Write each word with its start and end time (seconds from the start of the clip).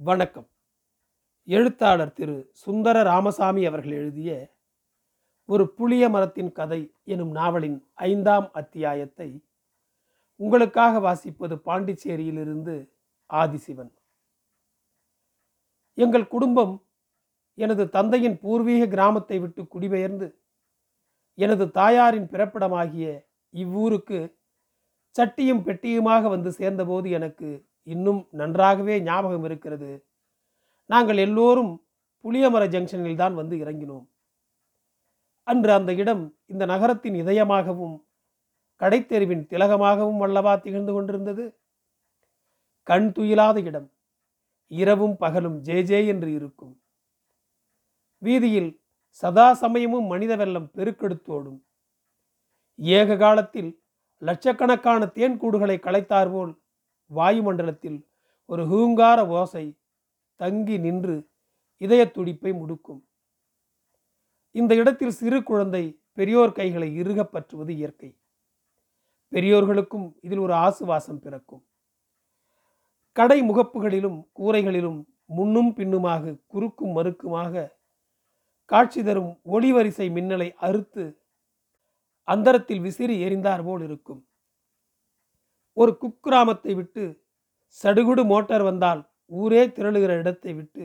வணக்கம். 0.00 0.46
எழுத்தாளர் 1.48 2.12
திரு 2.12 2.34
சுந்தர 2.52 3.02
ராமசாமி 3.02 3.66
அவர்கள் 3.66 3.92
எழுதிய 3.92 4.30
ஒரு 5.48 5.64
புளிய 5.68 6.08
மரத்தின் 6.08 6.52
கதை 6.52 6.78
எனும் 7.04 7.30
நாவலின் 7.30 7.76
ஐந்தாம் 7.92 8.48
அத்தியாயத்தை 8.52 9.28
உங்களுக்காக 10.40 11.00
வாசிப்பது 11.00 11.56
பாண்டிச்சேரியிலிருந்து 11.66 12.74
ஆதிசிவன். 13.30 13.92
எங்கள் 15.98 16.26
குடும்பம் 16.26 16.74
எனது 17.58 17.86
தந்தையின் 17.88 18.38
பூர்வீக 18.38 18.86
கிராமத்தை 18.86 19.38
விட்டு 19.38 19.64
குடிபெயர்ந்து 19.66 20.28
எனது 21.38 21.70
தாயாரின் 21.70 22.28
பிறப்பிடமாகிய 22.28 23.06
இவ்வூருக்கு 23.54 24.20
சட்டியும் 25.16 25.64
பெட்டியுமாக 25.68 26.28
வந்து 26.28 26.52
சேர்ந்தபோது 26.52 27.10
எனக்கு 27.10 27.50
இன்னும் 27.86 28.28
நன்றாகவே 28.30 29.00
ஞாபகம் 29.00 29.44
இருக்கிறது. 29.44 30.06
நாங்கள் 30.86 31.16
எல்லோரும் 31.16 31.72
புளியமர 32.24 32.64
ஜங்ஷனில் 32.68 33.16
தான் 33.16 33.34
வந்து 33.34 33.56
இறங்கினோம். 33.56 34.06
அன்று 35.42 35.72
அந்த 35.72 35.92
இடம் 35.94 36.38
இந்த 36.46 36.66
நகரத்தின் 36.66 37.14
இதயமாகவும் 37.14 37.96
கடைத்தெருவின் 38.80 39.46
திலகமாகவும் 39.46 40.20
வல்லவா 40.22 40.60
திகழ்ந்து 40.60 40.92
கொண்டிருந்தது. 40.92 41.44
கண் 42.82 43.12
துயிலாத 43.16 43.64
இடம் 43.64 43.92
இரவும் 44.66 45.16
பகலும் 45.16 45.60
ஜே 45.60 45.82
ஜே 45.82 46.06
என்று 46.06 46.32
இருக்கும். 46.32 46.80
வீதியில் 48.18 48.82
சதா 49.08 49.54
சமயமும் 49.54 50.06
மனித 50.06 50.36
வெள்ளம் 50.36 50.70
பெருக்கெடுத்தோடும். 50.74 51.58
ஏக 52.78 53.16
காலத்தில் 53.16 53.70
லட்சக்கணக்கான 54.18 55.06
தேன்கூடுகளை 55.14 55.76
களைத்தார் 55.78 56.30
போல் 56.30 56.63
வாயுமண்டலத்தில் 57.10 58.06
ஒரு 58.46 58.64
ஹூங்கார 58.64 59.26
ஓசை 59.26 59.78
தங்கி 60.36 60.78
நின்று 60.78 61.28
இதய 61.76 62.10
துடிப்பை 62.10 62.52
முடுக்கும். 62.52 63.02
இந்த 64.50 64.74
இடத்தில் 64.74 65.10
சிறு 65.10 65.42
குழந்தை 65.42 66.00
பெரியோர் 66.12 66.52
கைகளை 66.52 66.94
இறுகப் 66.94 67.32
பற்றுவது 67.32 67.68
இயற்கை. 67.68 68.18
பெரியோர்களுக்கும் 69.30 70.14
இதில் 70.20 70.38
ஒரு 70.38 70.52
ஆசுவாசம் 70.52 71.16
பிறக்கும். 71.16 71.66
கடை 73.12 73.42
முகப்புகளிலும் 73.42 74.28
கூரைகளிலும் 74.38 75.04
முன்னும் 75.26 75.74
பின்னுமாக 75.74 76.36
குறுக்கும் 76.46 76.96
மறுக்குமாக 76.96 77.68
காட்சி 78.64 79.02
தரும் 79.02 79.40
ஒளிவரிசை 79.44 80.08
மின்னலை 80.10 80.52
அறுத்து 80.52 81.18
அந்தரத்தில் 82.22 82.80
விசிறி 82.80 83.24
எறிந்தார் 83.24 83.64
போல் 83.64 83.82
இருக்கும். 83.82 84.26
ஒரு 85.76 85.98
குக்கிராமத்தை 86.02 86.74
விட்டு 86.74 87.04
சடுகுடு 87.84 88.22
மோட்டார் 88.24 88.62
வந்தால் 88.62 89.00
ஊரே 89.30 89.62
திரளுகிற 89.66 90.12
இடத்தை 90.18 90.52
விட்டு 90.54 90.84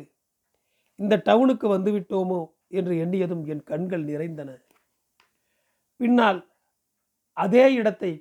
இந்த 0.99 1.21
டவுனுக்கு 1.25 1.67
வந்துவிட்டோமோ 1.67 2.39
என்று 2.67 2.93
எண்ணியதும் 2.95 3.43
என் 3.45 3.63
கண்கள் 3.63 4.03
நிறைந்தன. 4.03 4.49
பின்னால் 5.99 6.39
அதே 7.37 7.73
இடத்தை 7.73 8.11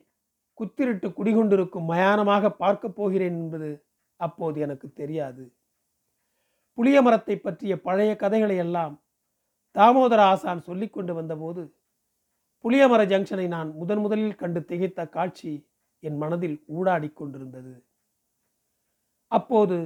குத்திரிட்டு 0.61 1.09
குடிகொண்டிருக்கும் 1.09 1.89
மயானமாக 1.91 2.51
பார்க்கப் 2.57 2.97
போகிறேன் 2.97 3.37
என்பது 3.39 3.71
அப்போது 4.21 4.61
எனக்கு 4.61 4.93
தெரியாது. 4.93 5.45
புளிய 6.79 7.03
மரத்தை 7.03 7.37
பற்றிய 7.37 7.81
பழைய 7.81 8.17
கதைகளை 8.17 8.57
எல்லாம் 8.57 8.95
தாமோதர 9.77 10.21
ஆசான் 10.23 10.61
சொல்லிக் 10.61 10.93
கொண்டு 10.93 11.13
வந்தபோது 11.15 11.63
புளியமர 12.65 13.03
ஜங்ஷனை 13.05 13.47
நான் 13.47 13.69
முதன் 13.75 13.99
முதலில் 13.99 14.35
கண்டு 14.35 14.61
திகைத்த 14.61 15.09
காட்சி 15.09 15.53
என் 16.07 16.19
மனதில் 16.23 16.59
ஊடாடி 16.79 17.09
கொண்டிருந்தது. 17.13 17.75
அப்போது 19.33 19.77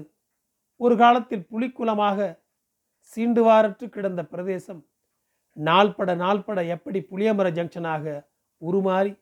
ஒரு 0.81 0.95
காலத்தில் 1.03 1.49
புலிக்குலமாக 1.53 2.19
சீண்டுவாரற்று 3.13 3.87
கிடந்த 3.89 4.23
பிரதேசம் 4.33 4.83
நாள்பட 5.57 6.11
நாள்பட 6.15 6.61
எப்படி 6.75 6.99
புளியமர 7.11 7.47
ஜங்ஷனாக 7.59 8.05
உருமாறி 8.63 9.13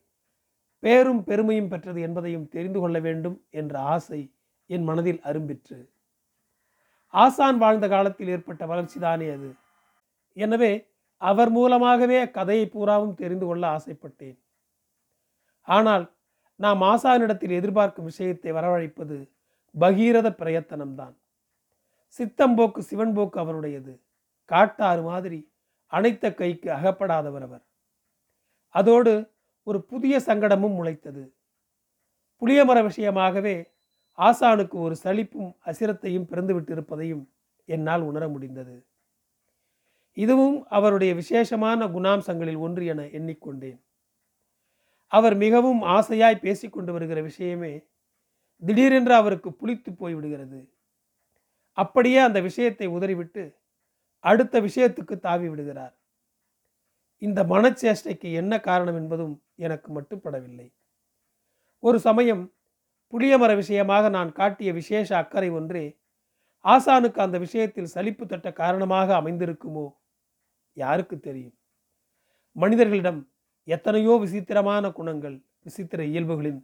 பேரும் 0.83 1.23
பெருமையும் 1.23 1.71
பெற்றது 1.71 1.99
என்பதையும் 2.07 2.47
தெரிந்து 2.53 2.79
கொள்ள 2.79 2.97
வேண்டும் 2.99 3.37
என்ற 3.59 3.73
ஆசை 3.93 4.21
என் 4.69 4.85
மனதில் 4.89 5.21
அரும்பிற்று. 5.29 5.79
ஆசான் 7.13 7.57
வாழ்ந்த 7.57 7.85
காலத்தில் 7.87 8.31
ஏற்பட்ட 8.35 8.65
வளர்ச்சிதானே 8.65 9.27
அது. 9.35 9.49
எனவே 10.37 10.71
அவர் 11.21 11.51
மூலமாகவே 11.57 12.19
கதையை 12.37 12.65
பூராவும் 12.67 13.17
தெரிந்து 13.21 13.45
கொள்ள 13.45 13.63
ஆசைப்பட்டேன். 13.77 14.37
ஆனால் 15.67 16.05
நாம் 16.61 16.81
ஆசானிடத்தில் 16.81 17.57
எதிர்பார்க்கும் 17.59 18.05
விஷயத்தை 18.05 18.51
வரவழைப்பது 18.51 19.29
பகீரத 19.79 20.29
பிரயத்தனம்தான். 20.29 21.15
சித்தம்போக்கு 22.17 22.81
சிவன்போக்கு 22.89 23.37
அவருடையது. 23.43 23.93
காட்டாறு 24.45 25.01
மாதிரி 25.03 25.39
அனைத்த 25.91 26.33
கைக்கு 26.33 26.69
அகப்படாதவர் 26.71 27.45
அவர். 27.47 27.63
அதோடு 28.69 29.13
ஒரு 29.63 29.79
புதிய 29.83 30.21
சங்கடமும் 30.25 30.77
முளைத்தது. 30.79 31.23
புளியமர 32.41 32.89
விஷயமாகவே 32.89 33.55
ஆசானுக்கு 34.17 34.75
ஒரு 34.85 34.95
சலிப்பும் 35.03 35.51
அசிரத்தையும் 35.65 36.29
பிறந்துவிட்டிருப்பதையும் 36.31 37.25
என்னால் 37.65 38.01
உணர 38.01 38.27
முடிந்தது. 38.27 38.85
இதுவும் 40.13 40.65
அவருடைய 40.67 41.13
விசேஷமான 41.13 41.87
குணாம்சங்களில் 41.87 42.57
ஒன்று 42.57 42.85
என 42.85 43.01
எண்ணிக்கொண்டேன். 43.01 43.79
அவர் 45.11 45.35
மிகவும் 45.35 45.81
ஆசையாய் 45.81 46.43
பேசிக்கொண்டு 46.43 46.93
வருகிற 46.93 47.21
விஷயமே 47.21 47.85
திடீரென்று 48.61 49.13
அவருக்கு 49.13 49.49
புளித்து 49.53 49.91
போய்விடுகிறது 49.91 50.73
அப்படியே 51.77 52.17
அந்த 52.17 52.39
விஷயத்தை 52.41 52.87
உதறிவிட்டு 52.87 53.43
அடுத்த 54.19 54.55
விஷயத்துக்கு 54.61 55.19
தாவி 55.19 55.49
விடுகிறார். 55.49 55.95
இந்த 57.17 57.43
மனச்சேஷ்டைக்கு 57.43 58.33
என்ன 58.33 58.59
காரணம் 58.59 58.95
என்பதும் 58.95 59.43
எனக்கு 59.55 60.01
மட்டுப்படவில்லை. 60.01 60.73
ஒரு 61.79 61.99
சமயம் 61.99 62.43
புளியமர 63.13 63.55
விஷயமாக 63.55 64.09
நான் 64.09 64.31
காட்டிய 64.31 64.73
விசேஷ 64.73 65.17
அக்கறை 65.17 65.49
ஒன்றே 65.49 65.85
ஆசானுக்கு 66.65 67.19
அந்த 67.19 67.37
விஷயத்தில் 67.37 67.85
சலிப்பு 67.85 68.25
தட்ட 68.25 68.53
காரணமாக 68.53 69.21
அமைந்திருக்குமோ? 69.21 69.85
யாருக்கு 70.77 71.19
தெரியும்? 71.19 71.57
மனிதர்களிடம் 72.51 73.31
எத்தனையோ 73.67 74.13
விசித்திரமான 74.23 74.91
குணங்கள் 74.91 75.37
விசித்திர 75.65 76.01
இயல்புகளின் 76.03 76.59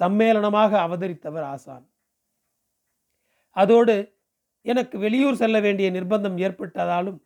சம்மேளனமாக 0.00 0.72
அவதரித்தவர் 0.86 1.46
ஆசான். 1.54 1.84
அதோடு 3.56 3.96
எனக்கு 4.66 4.96
வெளியூர் 4.98 5.40
செல்ல 5.42 5.56
வேண்டிய 5.60 5.88
நிர்பந்தம் 5.90 6.36
ஏற்பட்டதாலும் 6.46 7.18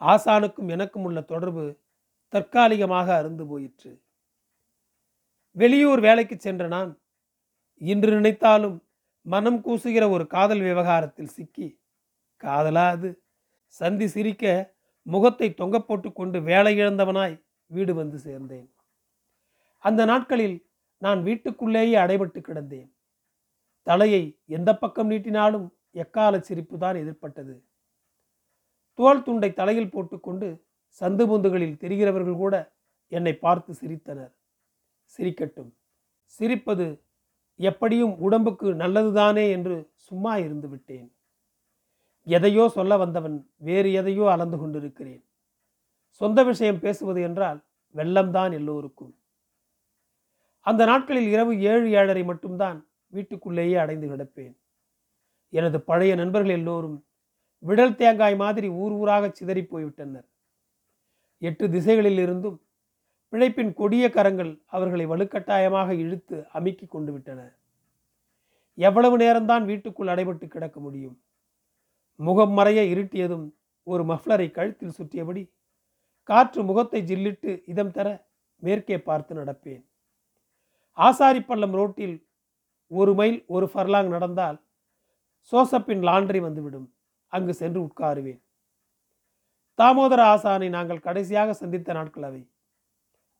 ஆசானுக்கும் 0.00 0.68
எனக்கும் 0.68 1.04
உள்ள 1.04 1.18
தொடர்பு 1.32 1.64
தற்காலிகமாக 2.32 3.08
அருந்து 3.20 3.44
போயிற்று. 3.46 3.92
வெளியூர் 5.56 6.00
வேலைக்கு 6.00 6.36
சென்ற 6.38 6.66
நான் 6.66 6.90
இன்று 7.80 8.10
நினைத்தாலும் 8.16 8.76
மனம் 9.26 9.60
கூசுகிற 9.64 10.04
ஒரு 10.10 10.24
காதல் 10.26 10.62
விவகாரத்தில் 10.68 11.34
சிக்கி 11.36 11.68
காதலா 12.40 12.86
அது? 12.94 13.10
சந்தி 13.74 14.06
சிரிக்க 14.06 14.44
முகத்தை 15.06 15.48
தொங்க 15.54 15.76
போட்டு 15.80 16.08
கொண்டு 16.12 16.38
வேலை 16.42 16.72
இழந்தவனாய் 16.78 17.36
வீடு 17.74 17.92
வந்து 18.00 18.18
சேர்ந்தேன். 18.26 18.66
அந்த 19.84 20.02
நாட்களில் 20.10 20.56
நான் 21.02 21.20
வீட்டுக்குள்ளேயே 21.28 21.96
அடைபட்டு 22.04 22.40
கிடந்தேன். 22.48 22.90
தலையை 23.86 24.22
எந்த 24.56 24.70
பக்கம் 24.82 25.10
நீட்டினாலும் 25.12 25.66
எக்கால 26.02 26.34
சிரிப்பு 26.48 26.76
தான் 26.82 26.98
எதிர்பட்டது. 27.02 27.54
தோல் 28.98 29.24
துண்டை 29.26 29.50
தலையில் 29.60 29.92
போட்டுக்கொண்டு 29.94 30.48
சந்து 31.00 31.24
பொந்துகளில் 31.30 31.80
தெரிகிறவர்கள் 31.82 32.42
கூட 32.42 32.54
என்னை 33.12 33.32
பார்த்து 33.44 33.72
சிரித்தனர். 33.80 34.32
சிரிக்கட்டும். 35.14 35.70
சிரிப்பது 36.34 36.86
எப்படியும் 37.60 38.14
உடம்புக்கு 38.26 38.68
நல்லதுதானே 38.82 39.44
என்று 39.56 39.76
சும்மா 40.06 40.32
இருந்து 40.44 40.68
விட்டேன் 40.68 41.08
எதையோ 42.26 42.64
சொல்ல 42.76 42.96
வந்தவன் 43.02 43.36
வேறு 43.68 43.88
எதையோ 44.00 44.24
அளந்து 44.34 44.56
கொண்டிருக்கிறேன். 44.58 45.22
சொந்த 46.20 46.44
விஷயம் 46.44 46.80
பேசுவது 46.80 47.20
என்றால் 47.22 47.64
வெள்ளம்தான் 47.94 48.52
எல்லோருக்கும். 48.52 49.12
அந்த 50.60 50.84
நாட்களில் 50.84 51.28
இரவு 51.28 51.62
ஏழு 51.62 51.90
ஏழரை 51.90 52.24
மட்டும்தான் 52.24 52.78
வீட்டுக்குள்ளேயே 53.06 53.76
அடைந்து 53.76 54.08
கிடப்பேன். 54.08 54.54
எனது 55.48 55.80
பழைய 55.80 56.14
நண்பர்கள் 56.14 56.52
எல்லோரும் 56.52 57.06
விடல் 57.58 57.96
தேங்காய் 57.96 58.36
மாதிரி 58.36 58.68
ஊர் 58.68 58.92
ஊராக 58.92 59.30
சிதறி 59.32 59.62
போய்விட்டனர். 59.62 60.26
எட்டு 61.38 61.70
திசைகளில் 61.70 62.18
இருந்தும் 62.18 62.58
பிழைப்பின் 63.32 63.72
கொடிய 63.72 64.10
கரங்கள் 64.10 64.62
அவர்களை 64.66 65.06
வலுக்கட்டாயமாக 65.06 65.90
இழுத்து 65.98 66.46
அமுக்கி 66.52 66.86
கொண்டு 66.86 67.12
விட்டன. 67.12 67.40
எவ்வளவு 68.74 69.18
நேரம்தான் 69.18 69.64
வீட்டுக்குள் 69.64 70.08
அடைபட்டு 70.08 70.46
கிடக்க 70.46 70.80
முடியும்? 70.80 71.22
முகம் 72.14 72.58
மறைய 72.58 72.80
இருட்டியதும் 72.94 73.46
ஒரு 73.82 74.02
மஃப்ளரை 74.04 74.50
கழுத்தில் 74.50 74.96
சுற்றியபடி 74.98 75.42
காற்று 76.22 76.62
முகத்தை 76.62 77.02
ஜில்லிட்டு 77.02 77.62
இதம் 77.66 77.90
தர 77.90 78.26
மேற்கே 78.56 79.00
பார்த்து 79.00 79.34
நடப்பேன். 79.34 79.84
ஆசாரிப்பள்ளம் 80.96 81.70
ரோட்டில் 81.70 82.26
ஒரு 82.86 83.14
மைல் 83.14 83.44
ஒரு 83.46 83.70
ஃபர்லாங் 83.74 84.08
நடந்தால் 84.08 84.58
சோசப்பின் 85.52 86.02
லாண்டரி 86.02 86.40
வந்துவிடும். 86.40 86.94
அங்கு 87.26 87.54
சென்று 87.54 87.80
உட்காருவேன். 87.82 88.40
தாமோதர 89.78 90.20
ஆசானை 90.34 90.68
நாங்கள் 90.68 91.00
கடைசியாக 91.00 91.52
சந்தித்த 91.52 91.92
நாட்கள் 91.92 92.22
அவை. 92.22 92.50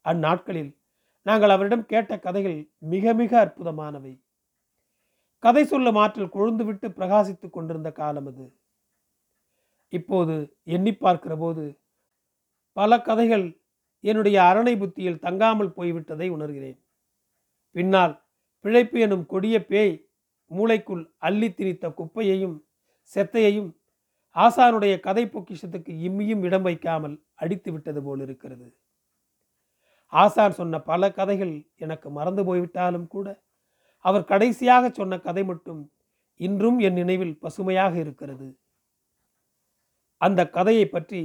அந்நாட்களில் 0.05 0.78
நாங்கள் 1.23 1.50
அவரிடம் 1.50 1.87
கேட்ட 1.87 2.19
கதைகள் 2.19 2.70
மிக 2.78 3.14
மிக 3.14 3.32
அற்புதமானவை. 3.44 4.20
கதை 5.38 5.64
சொல்லும் 5.64 5.96
ஆற்றல் 5.96 6.35
கொழுந்துவிட்டு 6.35 6.88
பிரகாசித்துக் 6.88 7.50
கொண்டிருந்த 7.50 7.93
காலம் 7.93 8.26
அது. 8.26 8.56
இப்போது 9.88 10.56
எண்ணி 10.62 10.94
பார்க்கிற 10.94 11.37
போது 11.37 11.81
பல 12.76 13.00
கதைகள் 13.00 13.46
என்னுடைய 14.04 14.36
அரணை 14.42 14.74
புத்தியில் 14.76 15.22
தங்காமல் 15.24 15.74
போய்விட்டதை 15.76 16.28
உணர்கிறேன். 16.36 16.78
பின்னால் 17.74 18.14
பிழைப்பு 18.64 18.98
எனும் 19.00 19.26
கொடிய 19.26 19.56
பேய் 19.64 19.94
மூளைக்குள் 20.50 21.04
அள்ளி 21.19 21.48
திணித்த 21.48 21.84
குப்பையையும் 21.98 22.56
செத்தையையும் 23.10 23.70
ஆசானுடைய 24.36 24.94
கதை 25.00 25.24
பொக்கிஷத்துக்கு 25.24 25.92
இம்மியும் 26.08 26.42
இடம் 26.42 26.62
வைக்காமல் 26.62 27.16
அடித்து 27.34 27.70
விட்டது 27.72 28.00
போல் 28.02 28.20
இருக்கிறது 28.20 28.66
ஆசான் 30.12 30.56
சொன்ன 30.58 30.80
பல 30.80 31.10
கதைகள் 31.10 31.52
எனக்கு 31.76 32.08
மறந்து 32.10 32.42
போய்விட்டாலும் 32.44 33.06
கூட 33.06 33.26
அவர் 34.04 34.25
கடைசியாக 34.25 34.84
சொன்ன 34.90 35.18
கதை 35.18 35.44
மட்டும் 35.44 35.82
இன்றும் 36.40 36.78
என் 36.78 36.98
நினைவில் 37.00 37.38
பசுமையாக 37.38 37.94
இருக்கிறது. 37.98 38.48
அந்த 40.20 40.40
கதையை 40.48 40.86
பற்றி 40.88 41.20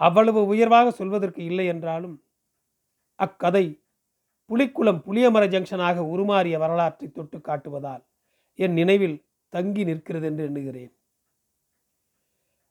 அவ்வளவு 0.00 0.46
உயர்வாக 0.46 0.90
சொல்வதற்கு 0.90 1.44
இல்லை 1.44 1.66
என்றாலும் 1.66 2.16
அக்கதை 3.18 3.64
புலிக்குளம் 4.50 5.00
புளியமர 5.06 5.44
ஜங்ஷனாக 5.54 6.04
உருமாறிய 6.12 6.58
வரலாற்றை 6.58 7.08
தொட்டு 7.10 7.38
காட்டுவதால் 7.38 8.04
என் 8.58 8.72
நினைவில் 8.72 9.16
தங்கி 9.52 9.82
நிற்கிறது 9.84 10.26
என்று 10.26 10.44
எண்ணுகிறேன். 10.44 10.92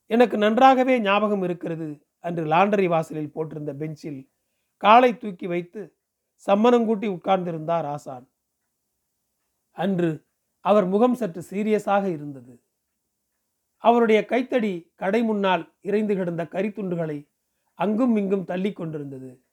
எனக்கு 0.10 0.38
நன்றாகவே 0.38 0.96
ஞாபகம் 1.00 1.44
இருக்கிறது 1.44 1.88
அன்று 2.20 2.44
லாண்டரி 2.46 2.88
வாசலில் 2.88 3.34
போட்டிருந்த 3.36 3.72
பெஞ்சில் 3.74 4.22
காலை 4.84 5.12
தூக்கி 5.18 5.48
வைத்து 5.48 5.82
சம்மனங்கூட்டி 6.48 7.08
உட்கார்ந்திருந்தார் 7.16 7.88
ஆசான். 7.96 8.26
அன்று 9.78 10.10
அவர் 10.66 10.86
முகம் 10.86 11.16
சற்று 11.16 11.42
சீரியஸாக 11.52 12.06
இருந்தது. 12.06 12.54
அவருடைய 13.88 14.26
கைத்தடி 14.26 14.92
கடை 14.96 15.24
முன்னால் 15.24 15.64
இறைந்து 15.82 16.16
கிடந்த 16.16 16.44
கரித்துண்டுகளை 16.44 17.30
அங்கும் 17.74 18.16
இங்கும் 18.16 18.46
தள்ளி 18.46 18.72
கொண்டிருந்தது. 18.72 19.46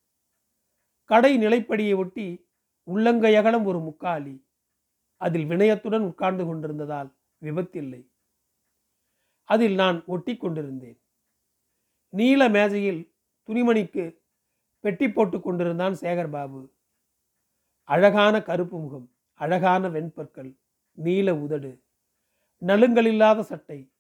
கடை 1.05 1.39
நிலைப்படியை 1.39 1.97
ஒட்டி 1.97 2.27
உள்ளங்கையகலம் 2.87 3.65
ஒரு 3.65 3.81
முக்காலி. 3.81 4.35
அதில் 5.17 5.47
வினயத்துடன் 5.49 6.07
உட்கார்ந்து 6.11 6.45
கொண்டிருந்ததால் 6.45 7.11
விபத்தில்லை. 7.43 8.03
அதில் 9.45 9.75
நான் 9.75 10.05
ஒட்டி 10.07 10.37
கொண்டிருந்தேன். 10.37 10.99
நீல 12.09 12.49
மேஜையில் 12.49 13.03
துணிமணிக்கு 13.49 14.05
பெட்டி 14.81 15.07
போட்டு 15.11 15.41
கொண்டிருந்தான் 15.41 15.95
சேகர்பாபு. 15.95 16.61
அழகான 17.89 18.43
கருப்பு 18.43 18.77
முகம் 18.81 19.09
அழகான 19.35 19.89
வெண்பற்கள் 19.89 20.51
நீல 20.93 21.29
உதடு 21.37 21.73
நலுங்களில்லாத 22.63 23.41
சட்டை 23.41 23.94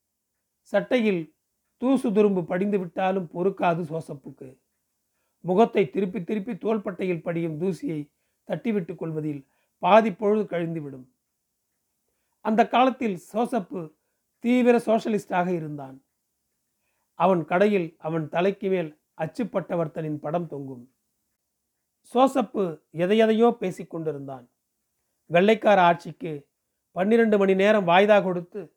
சட்டையில் 0.73 1.35
தூசு 1.83 2.09
துரும்பு 2.13 2.45
படிந்து 2.45 2.79
விட்டாலும் 2.79 3.31
பொறுக்காது 3.35 3.83
சோசப்புக்கு. 3.83 4.59
முகத்தை 5.41 5.91
திருப்பி 5.91 6.25
திருப்பி 6.25 6.55
தோள்பட்டையில் 6.57 7.23
படியும் 7.23 7.61
தூசியை 7.61 8.11
தட்டிவிட்டுக் 8.49 8.95
கொள்வதில் 8.95 9.47
பாதி 9.79 10.13
பொழுது 10.13 10.45
கழிந்துவிடும் 10.45 11.07
அந்த 12.41 12.69
காலத்தில் 12.69 13.17
சோசப்பு 13.17 13.81
தீவிர 14.39 14.77
சோஷலிஸ்டாக 14.79 15.49
இருந்தான். 15.49 16.05
அவன் 17.15 17.45
கடையில் 17.45 17.97
அவன் 17.99 18.29
தலைக்கு 18.29 18.69
மேல் 18.69 18.91
அச்சுப்பட்டவர்த்தனின் 19.19 20.19
படம் 20.19 20.47
தொங்கும். 20.47 20.93
சோசப்பு 22.01 22.83
எதையதையோ 22.93 23.49
பேசிக்கொண்டிருந்தான் 23.61 24.47
வெள்ளைக்கார 25.27 25.79
ஆட்சிக்கு 25.81 26.33
பன்னிரண்டு 26.93 27.39
மணி 27.39 27.55
நேரம் 27.55 27.87
வாய்தா 27.89 28.23
கொடுத்து 28.23 28.74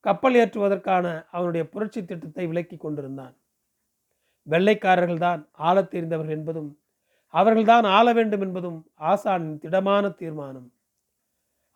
கப்பல் 0.00 0.34
ஏற்றுவதற்கான 0.34 1.06
அவனுடைய 1.30 1.68
புரட்சி 1.68 2.04
திட்டத்தை 2.04 2.46
விளக்கி 2.46 2.76
கொண்டிருந்தான். 2.76 3.34
வெள்ளைக்காரர்கள்தான் 4.46 5.40
ஆளத் 5.58 5.90
தெரிந்தவர்கள் 5.90 6.36
என்பதும் 6.36 6.70
அவர்கள்தான் 7.34 7.84
ஆள 7.84 8.12
வேண்டும் 8.12 8.40
என்பதும் 8.40 8.78
ஆசானின் 9.00 9.58
திடமான 9.58 10.08
தீர்மானம். 10.10 10.68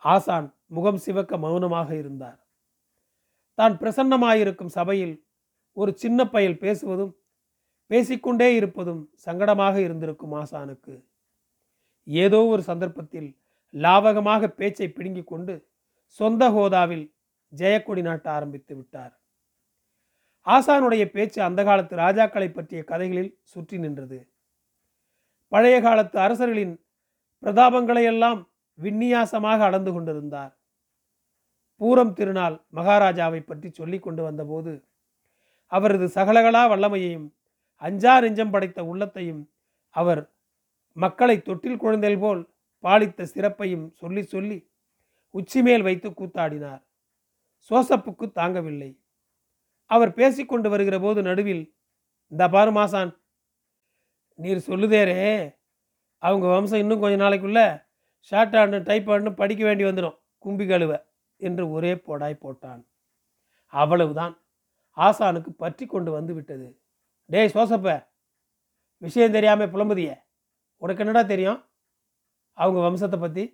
ஆசான் 0.03 0.49
முகம் 0.67 0.97
சிவக்க 0.97 1.37
மௌனமாக 1.37 1.91
இருந்தார். 1.97 2.39
தான் 3.59 3.75
பிரசன்னமாயிருக்கும் 3.79 4.67
சபையில் 4.67 5.15
ஒரு 5.73 5.93
சின்ன 5.97 6.27
பயல் 6.29 6.59
பேசுவதும் 6.59 7.13
பேசிக்கொண்டே 7.91 8.55
இருப்பதும் 8.55 9.03
சங்கடமாக 9.27 9.77
இருந்திருக்கும் 9.77 10.35
ஆசானுக்கு. 10.35 10.95
ஏதோ 12.05 12.47
ஒரு 12.47 12.63
சந்தர்ப்பத்தில் 12.63 13.29
லாவகமாக 13.75 14.47
பேச்சை 14.47 14.89
பிடுங்கிக் 14.89 15.27
கொண்டு 15.27 15.55
சொந்த 16.07 16.51
ஹோதாவில் 16.51 17.07
ஜெயக்கொடி 17.61 18.03
நாட்ட 18.03 18.27
ஆரம்பித்து 18.37 18.73
விட்டார். 18.77 19.13
ஆசானுடைய 20.47 21.05
பேச்சு 21.13 21.39
அந்த 21.43 21.61
காலத்து 21.65 21.95
ராஜாக்களை 21.97 22.49
பற்றிய 22.53 22.81
கதைகளில் 22.85 23.37
சுற்றி 23.53 23.77
நின்றது. 23.79 24.19
பழைய 25.53 25.77
காலத்து 25.81 26.17
அரசர்களின் 26.19 26.75
பிரதாபங்களையெல்லாம் 27.43 28.41
விந்நியாசமாக 28.79 29.61
அளந்து 29.65 29.91
கொண்டிருந்தார். 29.93 30.53
பூரம் 31.81 32.13
திருநாள் 32.19 32.57
மகாராஜாவை 32.73 33.41
பற்றி 33.45 33.69
சொல்லி 33.71 33.99
கொண்டு 33.99 34.23
வந்தபோது 34.23 34.73
அவரது 35.73 36.07
சகலகலா 36.17 36.63
வல்லமையையும் 36.73 37.27
அஞ்சா 37.83 38.15
நெஞ்சம் 38.21 38.53
படைத்த 38.55 38.81
உள்ளத்தையும் 38.85 39.43
அவர் 39.95 40.23
மக்களை 40.97 41.37
தொட்டில் 41.43 41.81
குழந்தைகள் 41.83 42.23
போல் 42.25 42.43
பாலித்த 42.85 43.27
சிறப்பையும் 43.35 43.87
சொல்லி 44.01 44.23
சொல்லி 44.23 44.59
உச்சிமேல் 45.35 45.85
வைத்து 45.89 46.09
கூத்தாடினார். 46.11 46.83
சோசப்புக்கு 47.71 48.27
தாங்கவில்லை. 48.41 48.91
அவர் 49.91 50.11
பேசிக்கொண்டு 50.15 50.69
வருகிற 50.71 50.97
போது 50.99 51.23
நடுவில் 51.23 51.65
இந்த 52.33 52.49
பாரு 52.49 52.71
மாசான் 52.71 53.13
நீர் 54.39 54.67
சொல்லுதேரே 54.67 55.57
அவங்க 56.23 56.47
வம்சம் 56.47 56.79
இன்னும் 56.79 57.01
கொஞ்ச 57.01 57.17
நாளைக்குள்ள 57.25 57.61
ஷார்ட் 58.31 58.55
ஹேண்டு 58.57 58.79
டைப் 58.83 59.37
படிக்க 59.41 59.63
வேண்டி 59.65 59.85
வந்துடும் 59.85 60.17
கும்பி 60.45 60.65
கழுவ 60.67 60.93
என்று 61.41 61.65
ஒரே 61.71 61.93
போடாய் 61.95 62.43
போட்டான். 62.45 62.83
அவ்வளவுதான். 63.73 64.35
ஆசானுக்கு 64.97 65.51
பற்றி 65.63 65.85
கொண்டு 65.87 66.11
வந்து 66.11 66.33
விட்டது. 66.35 66.67
டேய் 67.31 67.55
சோசப்ப 67.55 67.89
விஷயம் 69.03 69.35
தெரியாமல் 69.37 69.73
புலம்புதிய. 69.73 70.11
உனக்கு 70.83 71.03
என்னடா 71.05 71.23
தெரியும்? 71.23 71.61
அவங்க 72.59 72.79
வம்சத்தை 72.87 73.19
பற்றி 73.21 73.45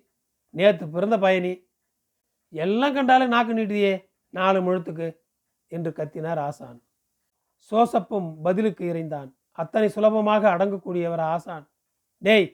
நேற்று 0.53 0.85
பிறந்த 0.89 1.17
பயணி 1.17 1.53
எல்லாம் 2.53 2.95
கண்டாலே 2.95 3.25
நாக்கு 3.33 3.53
நீட்டுதியே 3.57 3.93
நாலு 4.37 4.59
முழுத்துக்கு 4.65 5.07
என்று 5.71 5.91
கத்தினார் 5.99 6.41
ஆசான். 6.47 6.79
சோசப்பும் 7.71 8.29
பதிலுக்கு 8.45 8.83
இறைந்தான். 8.91 9.29
அத்தனை 9.61 9.87
சுலபமாக 9.95 10.43
அடங்கக்கூடியவர் 10.53 11.23
ஆசான். 11.33 11.65
டேய் 12.21 12.47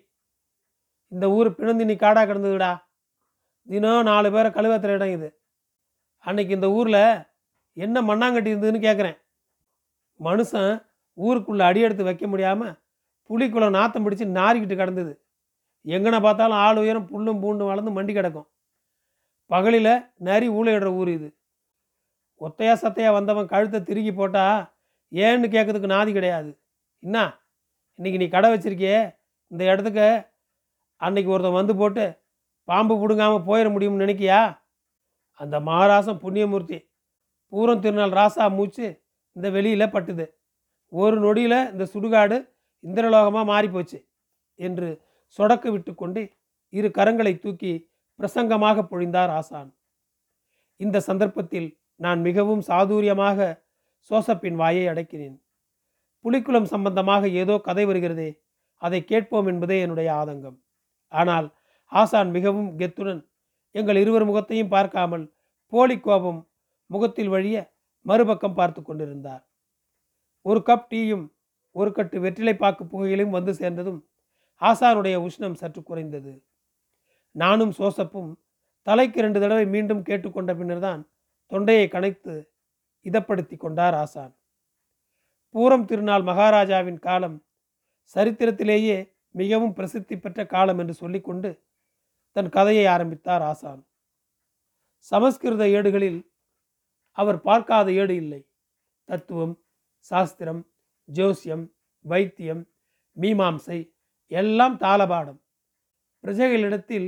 இந்த 1.12 1.26
ஊர் 1.38 1.50
பிணந்து 1.58 1.88
நீ 1.90 1.96
காடா 2.04 2.22
கிடந்ததுடா. 2.30 2.72
தினம் 3.68 4.08
நாலு 4.10 4.28
பேரை 4.34 4.50
கழுவத்துற 4.58 4.92
இடம் 4.98 5.14
இது 5.16 5.30
அன்னைக்கு 6.26 6.54
இந்த 6.58 6.68
ஊரில் 6.78 7.04
என்ன 7.78 8.02
மண்ணாங்கட்டி 8.10 8.52
இருந்ததுன்னு 8.52 8.80
கேட்குறேன் 8.86 9.18
மனுஷன் 10.20 10.72
ஊருக்குள்ளே 11.18 11.64
அடி 11.70 11.80
எடுத்து 11.88 12.08
வைக்க 12.08 12.26
முடியாமல் 12.32 12.76
புளிக்குளம் 13.30 13.78
நாத்தம் 13.78 14.04
பிடிச்சி 14.06 14.26
நாரிக்கிட்டு 14.40 14.76
கிடந்தது. 14.82 15.14
எங்கனை 15.86 16.20
பார்த்தாலும் 16.26 16.62
ஆள் 16.66 16.80
உயரம் 16.84 17.10
புல்லும் 17.12 17.42
பூண்டும் 17.44 17.70
வளர்ந்து 17.72 17.92
மண்டி 17.98 18.14
கிடக்கும். 18.14 18.48
பகலில் 19.52 19.94
நரி 20.28 20.48
ஊழையிடுற 20.58 20.90
ஊர் 21.00 21.12
இது. 21.18 21.30
ஒத்தையா 22.42 22.74
சத்தையா 22.84 23.12
வந்தவன் 23.18 23.52
கழுத்தை 23.54 23.80
திருக்கி 23.90 24.14
போட்டா 24.16 24.46
ஏன்னு 25.12 25.48
கேட்கறதுக்கு 25.56 25.96
நாதி 25.96 26.12
கிடையாது. 26.18 26.50
என்ன 27.04 27.18
இன்னைக்கு 28.00 28.20
நீ 28.22 28.28
கடை 28.34 28.50
வச்சிருக்கியே 28.54 28.98
இந்த 29.52 29.62
இடத்துக்கு 29.72 30.08
அன்னைக்கு 31.02 31.32
ஒருத்தன் 31.34 31.60
வந்து 31.60 31.74
போட்டு 31.82 32.06
பாம்பு 32.68 32.94
பிடுங்காமல் 33.02 33.48
போயிட 33.48 33.68
முடியும்னு 33.74 34.04
நினைக்கியா? 34.06 34.40
அந்த 35.40 35.56
மகாராசம் 35.68 36.22
புண்ணியமூர்த்தி 36.24 36.78
பூரம் 37.54 37.82
திருநாள் 37.84 38.16
ராசா 38.20 38.46
மூச்சு 38.58 38.86
இந்த 39.36 39.48
வெளியில் 39.56 39.94
பட்டுது. 39.96 40.26
ஒரு 40.92 41.16
நொடியில் 41.26 41.60
இந்த 41.74 41.86
சுடுகாடு 41.94 42.38
இந்திரலோகமாக 42.84 43.46
மாறிப்போச்சு 43.52 43.98
என்று 44.60 44.88
சொடக்கு 45.40 45.70
விட்டு 45.76 45.92
கொண்டு 46.02 46.22
இரு 46.74 46.90
கரங்களை 46.98 47.34
தூக்கி 47.40 47.74
பிரசங்கமாக 48.20 48.84
பொழிந்தார் 48.92 49.32
ஆசான். 49.40 49.70
இந்த 50.80 50.98
சந்தர்ப்பத்தில் 51.10 51.70
நான் 52.06 52.20
மிகவும் 52.28 52.64
சாதுரியமாக 52.70 53.48
சோசப்பின் 54.12 54.58
வாயை 54.62 54.84
அடக்கினேன் 54.92 55.38
புலிக்குளம் 56.26 56.70
சம்பந்தமாக 56.74 57.30
ஏதோ 57.42 57.56
கதை 57.68 57.84
வருகிறதே 57.90 58.30
அதை 58.82 59.00
கேட்போம் 59.04 59.48
என்பதே 59.52 59.78
என்னுடைய 59.84 60.10
ஆதங்கம். 60.22 60.58
ஆனால் 61.12 61.48
ஆசான் 61.92 62.30
மிகவும் 62.36 62.70
கெத்துடன் 62.80 63.22
எங்கள் 63.76 64.00
இருவர் 64.04 64.26
முகத்தையும் 64.30 64.74
பார்க்காமல் 64.76 65.26
போலி 65.74 65.98
கோபம் 66.00 66.40
முகத்தில் 66.90 67.32
வழிய 67.34 67.58
மறுபக்கம் 68.06 68.58
பார்த்து 68.60 68.82
கொண்டிருந்தார். 68.82 69.44
ஒரு 70.46 70.60
கப் 70.70 70.88
டீயும் 70.92 71.26
ஒரு 71.76 71.90
கட்டு 71.92 72.18
வெற்றிலை 72.26 72.54
பாக்கு 72.58 72.84
புகையிலும் 72.92 73.36
வந்து 73.38 73.52
சேர்ந்ததும் 73.54 74.00
ஆசானுடைய 74.62 75.16
உஷ்ணம் 75.28 75.58
சற்று 75.62 75.82
குறைந்தது. 75.84 76.34
நானும் 77.42 77.74
சோசப்பும் 77.80 78.32
தலைக்கு 78.88 79.20
ரெண்டு 79.22 79.40
தடவை 79.40 79.66
மீண்டும் 79.76 80.04
கேட்டுக்கொண்ட 80.04 80.52
பின்னர்தான் 80.58 81.02
தொண்டையை 81.52 81.88
கணைத்து 81.92 82.34
இதப்படுத்தி 83.06 83.56
கொண்டார் 83.58 83.96
ஆசான். 84.04 84.34
பூரம் 85.56 85.86
திருநாள் 85.86 86.26
மகாராஜாவின் 86.30 87.00
காலம் 87.00 87.38
சரித்திரத்திலேயே 88.16 88.98
மிகவும் 89.32 89.74
பிரசித்தி 89.74 90.16
பெற்ற 90.18 90.46
காலம் 90.46 90.80
என்று 90.82 90.94
சொல்லிக்கொண்டு 90.94 91.50
தன் 92.36 92.50
கதையை 92.50 92.86
ஆரம்பித்தார் 92.86 93.42
ஆசான். 93.42 93.82
சமஸ்கிருத 95.12 95.64
ஏடுகளில் 95.78 96.20
அவர் 97.18 97.40
பார்க்காத 97.42 97.88
ஏடு 98.02 98.16
இல்லை. 98.16 98.42
தத்துவம் 99.10 99.56
சாஸ்திரம் 100.12 100.62
ஜோசியம் 101.10 101.66
வைத்தியம் 102.06 102.64
மீமாம்சை 103.18 103.80
எல்லாம் 104.32 104.76
தாளபாடம். 104.78 105.40
பிரஜைகளிடத்தில் 106.24 107.08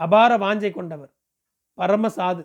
அபார 0.00 0.36
வாஞ்சை 0.38 0.70
கொண்டவர். 0.72 1.12
பரமசாது. 1.78 2.42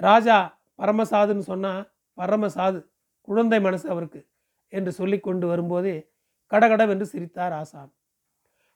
ராஜா 0.00 0.62
பரமசாதுன்னு 0.78 1.38
சொன்னால் 1.38 1.92
பரமசாது 2.18 2.90
குழந்தை 3.20 3.60
மனசு 3.60 3.88
அவருக்கு 3.88 4.28
என்று 4.68 4.92
சொல்லி 4.92 5.20
கொண்டு 5.20 5.46
வரும்போதே 5.46 6.10
கடகடவென்று 6.52 7.02
சிரித்தார் 7.02 7.52
ஆசாம் 7.52 7.92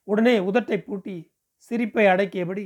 உடனே 0.05 0.39
உதட்டை 0.39 0.79
பூட்டி 0.79 1.33
சிரிப்பை 1.57 2.07
அடக்கியபடி 2.07 2.65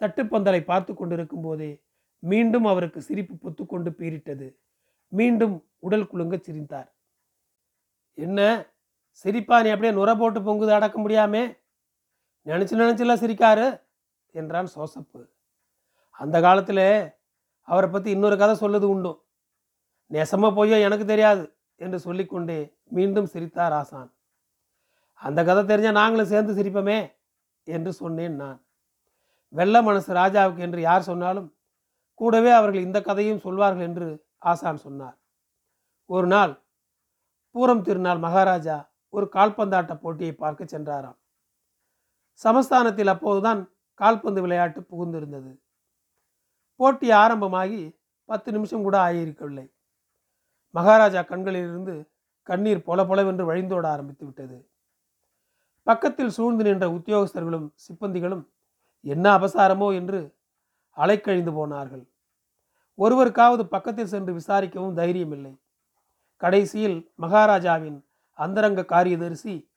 தட்டுப்பந்தலை 0.00 0.64
பார்த்து 0.64 0.94
கொண்டிருக்கும் 0.94 1.42
போதே 1.42 1.82
மீண்டும் 2.18 2.64
அவருக்கு 2.64 3.02
சிரிப்பு 3.02 3.34
பொத்துக்கொண்டு 3.34 3.90
பீரிட்டது 3.90 4.48
மீண்டும் 5.12 5.68
உடல் 5.78 6.06
குலுங்க 6.06 6.36
சிரித்தார் 6.38 6.94
என்ன? 8.14 8.40
சிரிப்பா? 9.10 9.62
நீ 9.62 9.68
அப்படியே 9.68 9.94
நுர 9.94 10.14
போட்டு 10.14 10.40
பொங்குது 10.40 10.70
அடக்க 10.70 10.98
முடியாமே? 10.98 11.42
நினச்சி 12.46 12.74
நினச்சிலாம் 12.82 13.22
சிரிக்காரு. 13.24 13.85
என்றான் 14.40 14.68
சோசப்பு. 14.76 15.20
அந்த 16.18 16.36
காலத்தில் 16.46 16.86
அவரை 17.68 17.88
பற்றி 17.90 18.08
இன்னொரு 18.16 18.36
கதை 18.40 18.54
சொல்லுது 18.62 18.86
உண்டும் 18.94 19.20
நெசமாக 20.10 20.52
போயோ 20.58 20.76
எனக்கு 20.86 21.06
தெரியாது 21.12 21.44
என்று 21.80 21.98
சொல்லிக்கொண்டே 22.04 22.58
மீண்டும் 22.96 23.30
சிரித்தார் 23.32 23.74
ஆசான். 23.80 24.10
அந்த 25.22 25.40
கதை 25.48 25.62
தெரிஞ்சால் 25.70 26.00
நாங்களும் 26.00 26.32
சேர்ந்து 26.32 26.52
சிரிப்போமே 26.58 26.98
என்று 27.66 27.90
சொன்னேன் 28.00 28.36
நான். 28.42 28.58
வெள்ள 29.54 29.76
மனசு 29.88 30.10
ராஜாவுக்கு 30.20 30.64
என்று 30.66 30.80
யார் 30.88 31.08
சொன்னாலும் 31.10 31.48
கூடவே 32.20 32.52
அவர்கள் 32.58 32.86
இந்த 32.86 32.98
கதையும் 33.08 33.44
சொல்வார்கள் 33.46 33.86
என்று 33.88 34.06
ஆசான் 34.50 34.84
சொன்னார். 34.86 35.16
ஒரு 36.10 36.26
நாள் 36.34 36.52
பூரம் 37.54 37.84
திருநாள் 37.86 38.20
மகாராஜா 38.24 38.76
ஒரு 39.14 39.26
கால்பந்தாட்ட 39.36 39.92
போட்டியை 40.02 40.34
பார்க்க 40.42 40.74
சென்றாராம். 40.74 41.18
சமஸ்தானத்தில் 42.40 43.12
அப்போதுதான் 43.14 43.60
கால்பந்து 44.00 44.40
விளையாட்டு 44.40 44.80
புகுந்திருந்தது. 44.80 45.58
போட்டி 46.76 47.10
ஆரம்பமாகி 47.10 47.98
பத்து 48.24 48.52
நிமிஷம் 48.52 48.82
கூட 48.82 49.12
ஆகியிருக்கவில்லை. 49.12 49.72
மகாராஜா 50.70 51.22
கண்களிலிருந்து 51.22 52.10
கண்ணீர் 52.42 52.82
பொல 52.82 53.06
பொலவென்று 53.06 53.54
வழிந்தோட 53.54 53.86
ஆரம்பித்து 53.86 54.24
விட்டது. 54.24 54.70
பக்கத்தில் 55.82 56.30
சூழ்ந்து 56.30 56.64
நின்ற 56.64 56.86
உத்தியோகஸ்தர்களும் 56.86 57.68
சிப்பந்திகளும் 57.88 58.44
என்ன 59.00 59.38
அபசாரமோ? 59.38 59.94
என்று 59.94 60.34
அலைக்கழிந்து 60.96 61.52
போனார்கள். 61.52 62.04
ஒருவருக்காவது 62.98 63.62
பக்கத்தில் 63.62 64.06
சென்று 64.06 64.32
விசாரிக்கவும் 64.32 64.96
தைரியமில்லை. 64.96 65.60
கடைசியில் 66.36 67.12
மகாராஜாவின் 67.14 68.04
அந்தரங்க 68.32 68.84
காரியதரிசி 68.84 69.70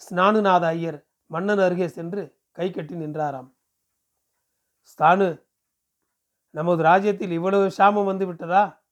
ஸ்நானுநாத 0.00 0.64
ஐயர் 0.66 1.06
மன்னன் 1.26 1.58
அருகே 1.58 1.88
சென்று 1.88 2.41
கை 2.52 2.70
கட்டி 2.70 2.94
நின்றாராம். 2.94 3.54
ஸ்தானு 4.92 5.44
நமது 6.50 6.82
ராஜ்யத்தில் 6.82 7.30
இவ்வளவு 7.30 7.70
சாமம் 7.78 8.04
வந்து 8.04 8.26
விட்டதா? 8.26 8.82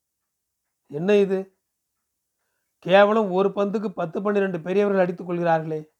என்ன 0.86 1.16
இது? 1.16 1.56
கேவலம் 2.78 3.30
ஒரு 3.30 3.48
பந்துக்கு 3.48 3.88
பத்து 3.88 4.22
பன்னிரெண்டு 4.22 4.60
பெரியவர்கள் 4.60 5.02
அடித்துக் 5.02 5.26
கொள்கிறார்களே. 5.26 5.92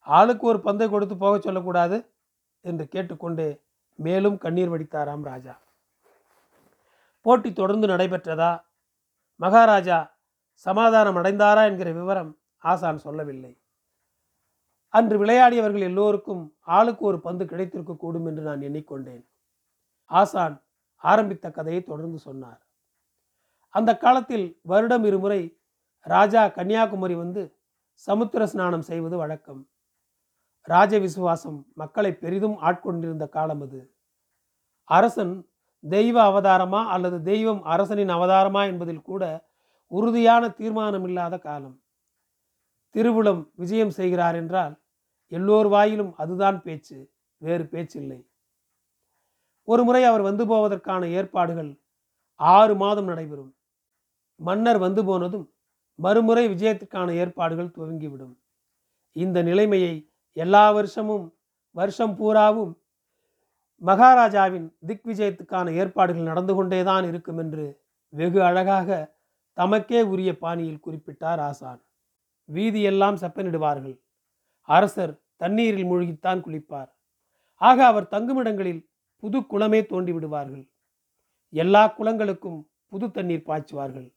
ஆளுக்கு 0.00 0.46
ஒரு 0.46 0.60
பந்தை 0.60 0.88
கொடுத்து 0.88 1.16
போக 1.16 1.40
சொல்லக்கூடாது? 1.40 2.14
என்று 2.60 2.88
கேட்டுக்கொண்டே 2.88 3.62
மேலும் 3.94 4.38
கண்ணீர் 4.38 4.70
வடித்தாராம் 4.70 5.22
ராஜா. 5.22 5.60
போட்டி 7.20 7.52
தொடர்ந்து 7.52 7.86
நடைபெற்றதா? 7.86 8.64
மகாராஜா 9.36 10.18
சமாதானம் 10.52 11.16
அடைந்தாரா 11.16 11.64
என்கிற 11.64 11.92
விவரம் 11.92 12.38
ஆசான் 12.58 12.98
சொல்லவில்லை. 12.98 13.60
அன்று 14.96 15.16
விளையாடியவர்கள் 15.22 15.86
எல்லோருக்கும் 15.88 16.42
ஆளுக்கு 16.76 17.04
ஒரு 17.04 17.18
பந்து 17.20 17.44
கிடைத்திருக்க 17.46 17.94
கூடும் 17.94 18.26
என்று 18.26 18.42
நான் 18.42 18.60
எண்ணிக்கொண்டேன். 18.60 19.24
ஆசான் 20.10 20.56
ஆரம்பித்த 21.04 21.50
கதையை 21.50 21.80
தொடர்ந்து 21.82 22.18
சொன்னார். 22.18 22.60
அந்த 23.74 23.90
காலத்தில் 23.96 24.46
வருடம் 24.62 25.04
இருமுறை 25.04 25.40
ராஜா 26.06 26.42
கன்னியாகுமரி 26.48 27.14
வந்து 27.14 27.42
சமுத்திர 27.94 28.46
ஸ்நானம் 28.46 28.82
செய்வது 28.82 29.16
வழக்கம். 29.16 29.60
ராஜ 30.60 30.98
விசுவாசம் 30.98 31.58
மக்களை 31.74 32.12
பெரிதும் 32.12 32.56
ஆட்கொண்டிருந்த 32.58 33.26
காலம் 33.26 33.60
அது. 33.60 33.80
அரசன் 34.84 35.34
தெய்வ 35.84 36.16
அவதாரமா 36.30 36.80
அல்லது 36.86 37.18
தெய்வம் 37.22 37.62
அரசனின் 37.64 38.08
அவதாரமா 38.08 38.62
என்பதில் 38.66 39.02
கூட 39.02 39.22
உறுதியான 39.90 40.48
தீர்மானம் 40.48 41.04
இல்லாத 41.04 41.34
காலம். 41.38 41.76
திருவுளம் 42.94 43.42
விஜயம் 43.54 43.90
செய்கிறார் 43.90 44.34
என்றால் 44.34 44.74
எல்லோர் 45.32 45.66
வாயிலும் 45.66 46.12
அதுதான் 46.16 46.62
பேச்சு 46.62 47.10
வேறு 47.38 47.64
பேச்சில்லை 47.64 48.26
ஒரு 49.62 49.84
முறை 49.84 50.04
அவர் 50.04 50.20
வந்து 50.20 50.44
போவதற்கான 50.46 51.08
ஏற்பாடுகள் 51.10 51.80
ஆறு 52.34 52.74
மாதம் 52.74 53.08
நடைபெறும். 53.08 53.52
மன்னர் 54.40 54.78
வந்து 54.78 55.04
போனதும் 55.04 55.52
மறுமுறை 55.94 56.48
விஜயத்திற்கான 56.48 57.10
ஏற்பாடுகள் 57.12 57.74
துவங்கிவிடும். 57.76 58.34
இந்த 59.12 59.42
நிலைமையை 59.42 60.10
எல்லா 60.32 60.70
வருஷமும் 60.70 61.26
வருஷம் 61.70 62.16
பூராவும் 62.16 62.72
மகாராஜாவின் 63.82 64.76
திக் 64.86 65.06
விஜயத்துக்கான 65.06 65.72
ஏற்பாடுகள் 65.74 66.22
நடந்து 66.22 66.54
கொண்டேதான் 66.54 67.04
இருக்கும் 67.04 67.38
என்று 67.38 67.84
வெகு 68.08 68.42
அழகாக 68.42 69.14
தமக்கே 69.56 70.02
உரிய 70.02 70.38
பாணியில் 70.38 70.84
குறிப்பிட்டார் 70.86 71.40
ஆசான். 71.40 71.80
வீதியெல்லாம் 72.48 73.20
செப்பனிடுவார்கள். 73.22 73.96
அரசர் 74.68 75.22
தண்ணீரில் 75.36 75.88
மூழ்கித்தான் 75.90 76.40
குளிப்பார். 76.46 76.90
ஆக 77.54 77.86
அவர் 77.86 78.10
தங்குமிடங்களில் 78.10 78.88
புது 79.16 79.38
குளமே 79.40 79.86
தோண்டி 79.86 80.12
விடுவார்கள் 80.12 80.64
எல்லா 81.50 81.94
குளங்களுக்கும் 81.98 82.60
புது 82.88 83.10
தண்ணீர் 83.10 83.46
பாய்ச்சுவார்கள். 83.46 84.08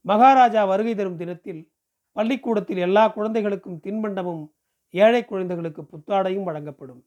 மகாராஜா 0.00 0.64
வருகை 0.64 0.94
தரும் 0.94 1.16
தினத்தில் 1.16 1.72
பள்ளிக்கூடத்தில் 2.12 2.76
எல்லா 2.76 3.08
குழந்தைகளுக்கும் 3.08 3.80
தின்பண்டமும் 3.84 4.44
ஏழை 4.90 5.24
குழந்தைகளுக்கு 5.24 5.82
புத்தாடையும் 5.82 6.42
வழங்கப்படும். 6.42 7.02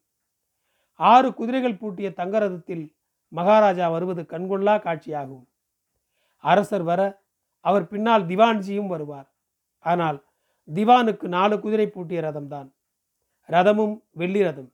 ஆறு 0.95 1.33
குதிரைகள் 1.33 1.77
பூட்டிய 1.77 2.09
தங்கரதத்தில் 2.11 2.95
மகாராஜா 3.27 3.89
வருவது 3.89 4.21
கண்கொள்ளா 4.21 4.75
காட்சியாகும். 4.85 5.45
அரசர் 6.37 6.83
வர 6.83 7.01
அவர் 7.59 7.87
பின்னால் 7.87 8.25
திவான்ஜியும் 8.25 8.87
வருவார். 8.87 9.27
ஆனால் 9.79 10.19
திவானுக்கு 10.67 11.27
நாலு 11.27 11.59
குதிரை 11.59 11.87
பூட்டிய 11.87 12.21
ரதம்தான். 12.21 12.69
ரதமும் 13.49 13.95
வெள்ளி 14.11 14.41
ரதம். 14.43 14.71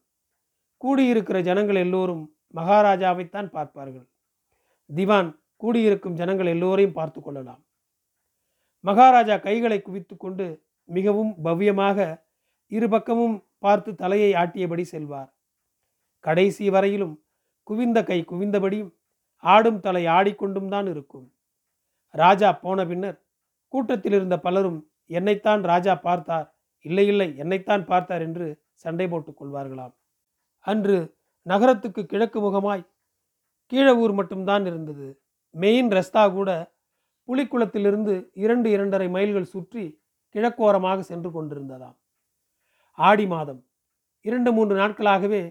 கூடியிருக்கிற 0.76 1.40
ஜனங்கள் 1.40 1.76
எல்லோரும் 1.76 2.24
மகாராஜாவைத்தான் 2.54 3.48
பார்ப்பார்கள். 3.50 4.06
திவான் 4.90 5.30
கூடியிருக்கும் 5.56 6.12
ஜனங்கள் 6.12 6.46
எல்லோரையும் 6.46 6.92
பார்த்து 6.92 7.20
கொள்ளலாம். 7.22 7.62
மகாராஜா 8.84 9.36
கைகளை 9.36 9.82
குவித்து 9.82 10.16
கொண்டு 10.16 10.46
மிகவும் 10.84 11.32
பவ்யமாக 11.44 12.26
இரு 12.66 12.88
பக்கமும் 12.88 13.36
பார்த்து 13.58 13.94
தலையை 13.94 14.32
ஆட்டியபடி 14.32 14.82
செல்வார். 14.82 15.34
கடைசி 16.24 16.70
வரையிலும் 16.70 17.24
குவிந்த 17.62 18.02
கை 18.02 18.24
குவிந்தபடியும் 18.28 18.92
ஆடும் 19.36 19.80
தலை 19.80 20.06
ஆடிக்கொண்டும் 20.06 20.68
தான் 20.68 20.86
இருக்கும். 20.86 21.26
ராஜா 22.10 22.52
போன 22.52 22.86
பின்னர் 22.86 23.18
கூட்டத்தில் 23.68 24.12
இருந்த 24.12 24.38
பலரும் 24.38 24.90
என்னைத்தான் 25.10 25.62
ராஜா 25.62 25.94
பார்த்தார். 25.94 26.46
இல்லை 26.84 27.06
இல்லை 27.06 27.36
என்னைத்தான் 27.36 27.84
பார்த்தார் 27.84 28.22
என்று 28.22 28.46
சண்டை 28.72 29.08
போட்டுக் 29.08 29.38
கொள்வார்களாம். 29.40 29.94
அன்று 30.60 30.96
நகரத்துக்கு 31.42 32.06
கிழக்கு 32.06 32.38
முகமாய் 32.40 32.88
கீழவூர் 33.72 34.14
மட்டும்தான் 34.14 34.66
இருந்தது. 34.66 35.20
மெயின் 35.54 35.88
ரஸ்தா 35.90 36.32
கூட 36.32 36.50
புலிக்குளத்திலிருந்து 37.28 38.30
இரண்டு 38.32 38.70
இரண்டரை 38.70 39.08
மைல்கள் 39.08 39.52
சுற்றி 39.54 39.84
கிழக்கோரமாக 40.34 40.98
சென்று 40.98 41.30
கொண்டிருந்ததாம். 41.30 41.96
ஆடி 42.98 43.26
மாதம் 43.26 43.60
இரண்டு 44.20 44.52
மூன்று 44.52 44.74
நாட்களாகவே 44.76 45.42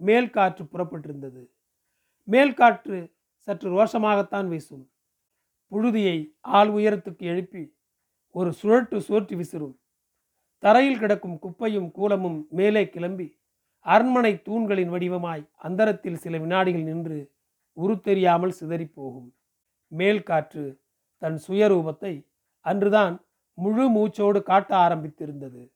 மேல் 0.00 0.30
காற்று 0.30 0.64
புறப்பட்டிருந்தது. 0.64 1.42
மேல் 2.28 2.54
காற்று 2.54 2.98
சற்று 3.48 3.68
ரோஷமாகத்தான் 3.70 4.48
வீசும். 4.48 4.84
புழுதியை 5.72 6.16
ஆள் 6.40 6.68
உயரத்துக்கு 6.68 7.24
எழுப்பி 7.32 7.62
ஒரு 8.30 8.54
சுழட்டு 8.62 8.98
சுழற்றி 8.98 9.36
விசிறும். 9.36 9.78
தரையில் 10.58 10.98
கிடக்கும் 10.98 11.38
குப்பையும் 11.42 11.90
கூலமும் 11.90 12.46
மேலே 12.50 12.88
கிளம்பி 12.88 13.40
அரண்மனை 13.80 14.42
தூண்களின் 14.42 14.90
வடிவமாய் 14.90 15.50
அந்தரத்தில் 15.52 16.16
சில 16.16 16.38
வினாடிகள் 16.38 16.82
நின்று 16.82 17.34
உருத்தெரியாமல் 17.76 18.56
சிதறிப் 18.60 18.94
போகும் 18.94 19.36
மேல் 19.86 20.22
காற்று 20.22 20.80
தன் 21.16 21.40
சுயரூபத்தை 21.48 22.28
அன்றுதான் 22.60 23.26
முழு 23.54 23.90
மூச்சோடு 23.90 24.42
காட்ட 24.42 24.76
ஆரம்பித்திருந்தது. 24.76 25.72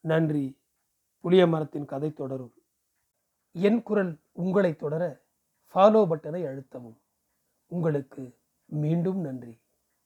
நன்றி. 0.00 0.60
புளிய 1.18 1.46
மரத்தின் 1.46 1.84
கதை 1.84 2.12
தொடரும். 2.12 2.54
என் 3.52 3.82
குரல் 3.82 4.20
உங்களை 4.32 4.76
தொடர 4.76 5.24
ஃபாலோ 5.74 6.06
பட்டனை 6.06 6.42
அழுத்தவும். 6.46 6.98
உங்களுக்கு 7.66 8.38
மீண்டும் 8.64 9.20
நன்றி. 9.20 9.61